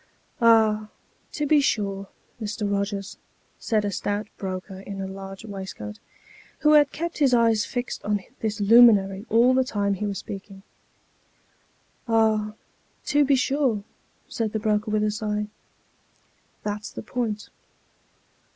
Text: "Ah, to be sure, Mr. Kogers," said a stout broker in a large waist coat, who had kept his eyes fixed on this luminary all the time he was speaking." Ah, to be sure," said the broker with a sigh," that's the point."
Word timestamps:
"Ah, 0.51 0.89
to 1.31 1.45
be 1.45 1.61
sure, 1.61 2.07
Mr. 2.41 2.67
Kogers," 2.67 3.17
said 3.59 3.85
a 3.85 3.91
stout 3.91 4.29
broker 4.35 4.79
in 4.79 4.99
a 4.99 5.05
large 5.05 5.45
waist 5.45 5.75
coat, 5.75 5.99
who 6.61 6.71
had 6.71 6.91
kept 6.91 7.19
his 7.19 7.35
eyes 7.35 7.65
fixed 7.65 8.03
on 8.03 8.19
this 8.39 8.59
luminary 8.59 9.27
all 9.29 9.53
the 9.53 9.63
time 9.63 9.93
he 9.93 10.07
was 10.07 10.17
speaking." 10.17 10.63
Ah, 12.07 12.53
to 13.05 13.23
be 13.23 13.35
sure," 13.35 13.83
said 14.27 14.53
the 14.53 14.59
broker 14.59 14.89
with 14.89 15.03
a 15.03 15.11
sigh," 15.11 15.45
that's 16.63 16.89
the 16.89 17.03
point." 17.03 17.51